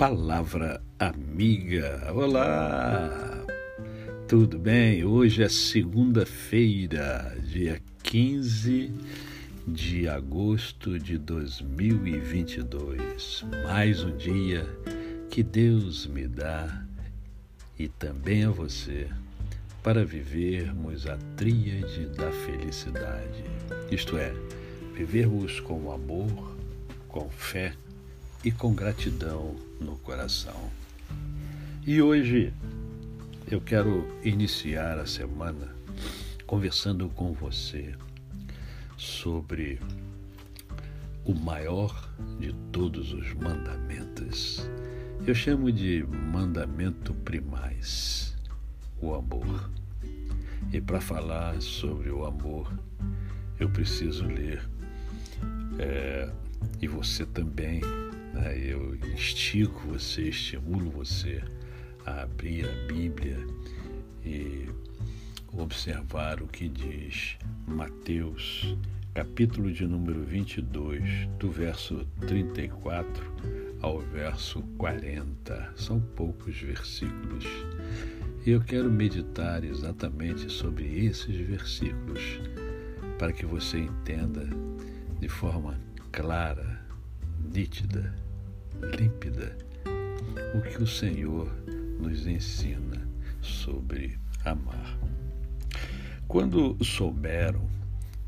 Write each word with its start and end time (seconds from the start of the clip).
Palavra 0.00 0.80
Amiga. 0.98 2.10
Olá! 2.14 3.44
Tudo 4.26 4.58
bem? 4.58 5.04
Hoje 5.04 5.42
é 5.42 5.48
segunda-feira, 5.50 7.36
dia 7.44 7.82
15 8.02 8.94
de 9.68 10.08
agosto 10.08 10.98
de 10.98 11.18
2022. 11.18 13.44
Mais 13.62 14.02
um 14.02 14.16
dia 14.16 14.66
que 15.28 15.42
Deus 15.42 16.06
me 16.06 16.26
dá 16.26 16.82
e 17.78 17.86
também 17.86 18.44
a 18.44 18.50
você 18.50 19.06
para 19.82 20.02
vivermos 20.02 21.06
a 21.06 21.18
tríade 21.36 22.06
da 22.06 22.32
felicidade. 22.32 23.44
Isto 23.90 24.16
é, 24.16 24.32
vivermos 24.94 25.60
com 25.60 25.92
amor, 25.92 26.56
com 27.06 27.28
fé 27.28 27.74
e 28.42 28.50
com 28.50 28.74
gratidão 28.74 29.54
no 29.80 29.96
coração. 29.98 30.70
E 31.86 32.00
hoje 32.00 32.52
eu 33.50 33.60
quero 33.60 34.06
iniciar 34.22 34.98
a 34.98 35.06
semana 35.06 35.74
conversando 36.46 37.08
com 37.10 37.32
você 37.32 37.94
sobre 38.96 39.78
o 41.24 41.34
maior 41.34 42.08
de 42.38 42.52
todos 42.72 43.12
os 43.12 43.34
mandamentos. 43.34 44.68
Eu 45.26 45.34
chamo 45.34 45.70
de 45.70 46.02
mandamento 46.32 47.12
primais, 47.12 48.34
o 49.00 49.14
amor. 49.14 49.70
E 50.72 50.80
para 50.80 51.00
falar 51.00 51.60
sobre 51.60 52.10
o 52.10 52.24
amor, 52.24 52.72
eu 53.58 53.68
preciso 53.68 54.24
ler, 54.24 54.62
é, 55.78 56.30
e 56.80 56.86
você 56.86 57.26
também 57.26 57.80
né? 58.40 58.58
Eu 58.58 58.96
instigo 59.12 59.78
você, 59.86 60.28
estimulo 60.28 60.90
você 60.90 61.42
a 62.06 62.22
abrir 62.22 62.66
a 62.66 62.86
Bíblia 62.86 63.38
e 64.24 64.66
observar 65.52 66.42
o 66.42 66.46
que 66.46 66.68
diz 66.68 67.36
Mateus, 67.66 68.76
capítulo 69.14 69.72
de 69.72 69.86
número 69.86 70.22
22, 70.24 71.28
do 71.38 71.50
verso 71.50 72.06
34 72.26 73.32
ao 73.82 74.00
verso 74.00 74.62
40. 74.78 75.72
São 75.76 76.00
poucos 76.00 76.58
versículos. 76.58 77.44
E 78.46 78.50
eu 78.50 78.60
quero 78.62 78.90
meditar 78.90 79.64
exatamente 79.64 80.50
sobre 80.50 81.04
esses 81.04 81.36
versículos 81.36 82.40
para 83.18 83.32
que 83.32 83.44
você 83.44 83.78
entenda 83.78 84.48
de 85.20 85.28
forma 85.28 85.78
clara, 86.10 86.80
nítida 87.52 88.14
límpida 88.96 89.56
o 90.54 90.60
que 90.62 90.82
o 90.82 90.86
Senhor 90.86 91.50
nos 91.98 92.26
ensina 92.26 93.06
sobre 93.40 94.18
amar. 94.44 94.98
Quando 96.26 96.82
souberam 96.84 97.68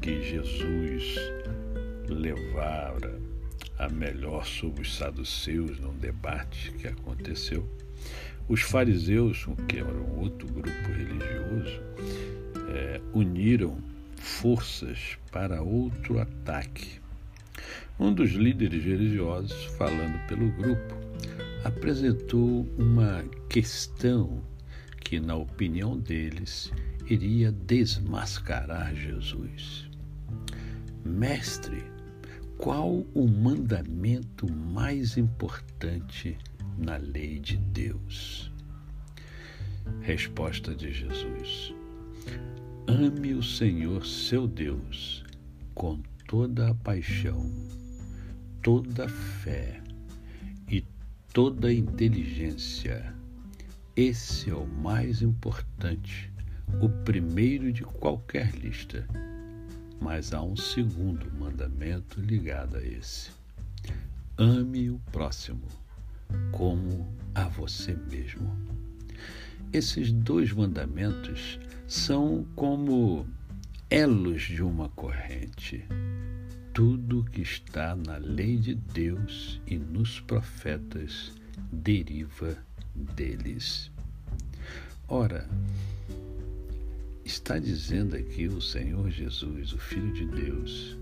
que 0.00 0.22
Jesus 0.22 1.16
levara 2.08 3.18
a 3.78 3.88
melhor 3.88 4.44
sobre 4.44 4.82
os 4.82 4.96
saduceus 4.96 5.78
num 5.80 5.96
debate 5.98 6.72
que 6.72 6.88
aconteceu, 6.88 7.68
os 8.48 8.62
fariseus, 8.62 9.46
que 9.68 9.78
eram 9.78 10.18
outro 10.18 10.48
grupo 10.48 10.88
religioso, 10.88 11.80
é, 12.70 13.00
uniram 13.12 13.78
forças 14.16 15.18
para 15.30 15.62
outro 15.62 16.18
ataque 16.18 17.00
um 17.98 18.12
dos 18.12 18.30
líderes 18.32 18.84
religiosos, 18.84 19.64
falando 19.76 20.18
pelo 20.26 20.50
grupo, 20.52 20.94
apresentou 21.64 22.68
uma 22.78 23.24
questão 23.48 24.42
que, 25.00 25.18
na 25.18 25.34
opinião 25.34 25.98
deles, 25.98 26.72
iria 27.06 27.50
desmascarar 27.50 28.94
Jesus. 28.94 29.88
Mestre, 31.04 31.82
qual 32.58 33.06
o 33.14 33.26
mandamento 33.26 34.52
mais 34.52 35.16
importante 35.16 36.36
na 36.76 36.96
lei 36.96 37.38
de 37.38 37.56
Deus? 37.56 38.52
Resposta 40.02 40.74
de 40.74 40.92
Jesus: 40.92 41.74
Ame 42.86 43.32
o 43.34 43.42
Senhor 43.42 44.04
seu 44.04 44.46
Deus 44.46 45.24
com 45.74 46.00
toda 46.28 46.70
a 46.70 46.74
paixão 46.74 47.50
toda 48.62 49.08
fé 49.08 49.80
e 50.68 50.84
toda 51.32 51.72
inteligência. 51.72 53.14
Esse 53.96 54.50
é 54.50 54.54
o 54.54 54.66
mais 54.66 55.22
importante, 55.22 56.30
o 56.80 56.88
primeiro 57.02 57.72
de 57.72 57.82
qualquer 57.82 58.54
lista. 58.54 59.06
Mas 60.00 60.34
há 60.34 60.42
um 60.42 60.54
segundo 60.54 61.32
mandamento 61.32 62.20
ligado 62.20 62.76
a 62.76 62.84
esse: 62.84 63.30
ame 64.36 64.90
o 64.90 65.00
próximo 65.10 65.66
como 66.52 67.08
a 67.34 67.48
você 67.48 67.96
mesmo. 68.10 68.54
Esses 69.72 70.12
dois 70.12 70.52
mandamentos 70.52 71.58
são 71.86 72.46
como 72.54 73.26
elos 73.90 74.42
de 74.42 74.62
uma 74.62 74.88
corrente 74.90 75.86
tudo 76.74 77.24
que 77.24 77.40
está 77.40 77.96
na 77.96 78.18
lei 78.18 78.56
de 78.56 78.74
Deus 78.74 79.60
e 79.66 79.76
nos 79.76 80.20
profetas 80.20 81.32
deriva 81.72 82.56
deles. 82.94 83.90
Ora, 85.08 85.48
está 87.24 87.58
dizendo 87.58 88.14
aqui 88.14 88.46
o 88.46 88.60
Senhor 88.60 89.10
Jesus, 89.10 89.72
o 89.72 89.78
Filho 89.78 90.12
de 90.12 90.26
Deus, 90.26 90.96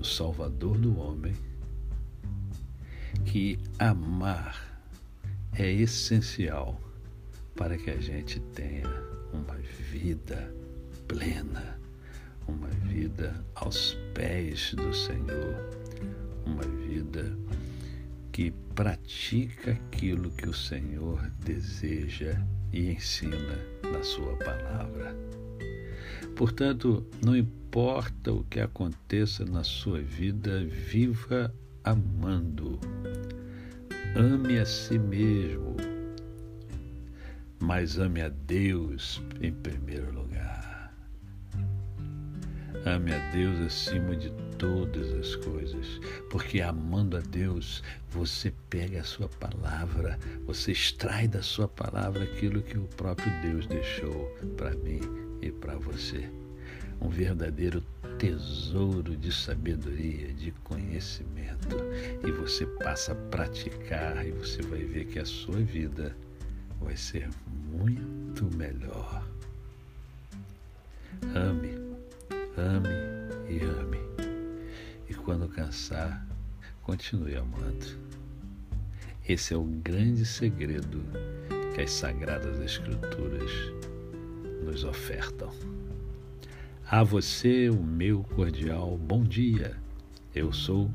o 0.00 0.04
Salvador 0.04 0.76
do 0.78 0.98
homem, 0.98 1.36
que 3.24 3.58
amar 3.78 4.82
é 5.52 5.70
essencial 5.70 6.80
para 7.54 7.76
que 7.78 7.90
a 7.90 8.00
gente 8.00 8.40
tenha 8.40 8.88
uma 9.32 9.54
vida 9.92 10.52
plena 11.06 11.81
vida 12.92 13.34
aos 13.54 13.96
pés 14.12 14.74
do 14.74 14.92
Senhor, 14.94 15.56
uma 16.44 16.62
vida 16.62 17.34
que 18.30 18.50
pratica 18.74 19.72
aquilo 19.72 20.30
que 20.32 20.46
o 20.46 20.52
Senhor 20.52 21.18
deseja 21.42 22.38
e 22.70 22.90
ensina 22.90 23.58
na 23.90 24.02
Sua 24.02 24.36
palavra. 24.36 25.16
Portanto, 26.36 27.06
não 27.24 27.34
importa 27.34 28.30
o 28.30 28.44
que 28.44 28.60
aconteça 28.60 29.44
na 29.44 29.64
sua 29.64 30.00
vida, 30.00 30.64
viva 30.64 31.54
amando. 31.84 32.78
Ame 34.14 34.58
a 34.58 34.66
si 34.66 34.98
mesmo, 34.98 35.76
mas 37.58 37.98
ame 37.98 38.20
a 38.20 38.28
Deus 38.28 39.22
em 39.40 39.52
primeiro 39.52 40.12
lugar. 40.12 40.61
Ame 42.84 43.14
a 43.14 43.30
Deus 43.30 43.60
acima 43.60 44.16
de 44.16 44.28
todas 44.58 45.12
as 45.12 45.36
coisas, 45.36 46.00
porque 46.28 46.60
amando 46.60 47.16
a 47.16 47.20
Deus, 47.20 47.80
você 48.10 48.52
pega 48.68 49.00
a 49.00 49.04
sua 49.04 49.28
palavra, 49.28 50.18
você 50.46 50.72
extrai 50.72 51.28
da 51.28 51.42
sua 51.42 51.68
palavra 51.68 52.24
aquilo 52.24 52.60
que 52.60 52.76
o 52.76 52.88
próprio 52.96 53.30
Deus 53.40 53.68
deixou 53.68 54.26
para 54.56 54.74
mim 54.74 55.00
e 55.40 55.52
para 55.52 55.76
você. 55.76 56.28
Um 57.00 57.08
verdadeiro 57.08 57.84
tesouro 58.18 59.16
de 59.16 59.32
sabedoria, 59.32 60.32
de 60.34 60.50
conhecimento. 60.64 61.76
E 62.26 62.32
você 62.32 62.66
passa 62.66 63.12
a 63.12 63.14
praticar 63.14 64.26
e 64.26 64.32
você 64.32 64.60
vai 64.62 64.84
ver 64.84 65.04
que 65.06 65.20
a 65.20 65.24
sua 65.24 65.58
vida 65.58 66.16
vai 66.80 66.96
ser 66.96 67.28
muito 67.70 68.44
melhor. 68.56 69.24
Ame 71.34 71.91
Ame 72.56 72.90
e 73.48 73.64
ame. 73.64 73.98
E 75.08 75.14
quando 75.14 75.48
cansar, 75.48 76.26
continue 76.82 77.34
amando. 77.34 77.98
Esse 79.26 79.54
é 79.54 79.56
o 79.56 79.64
grande 79.64 80.26
segredo 80.26 81.02
que 81.74 81.80
as 81.80 81.90
Sagradas 81.90 82.60
Escrituras 82.60 83.50
nos 84.62 84.84
ofertam. 84.84 85.50
A 86.90 87.02
você 87.02 87.70
o 87.70 87.82
meu 87.82 88.22
cordial 88.22 88.98
bom 88.98 89.24
dia. 89.24 89.74
Eu 90.34 90.52
sou 90.52 90.90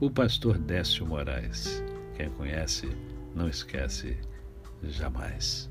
o 0.00 0.10
pastor 0.10 0.58
Décio 0.58 1.06
Moraes. 1.06 1.84
Quem 2.16 2.30
conhece, 2.30 2.88
não 3.32 3.48
esquece 3.48 4.16
jamais. 4.82 5.70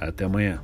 Até 0.00 0.24
amanhã. 0.24 0.60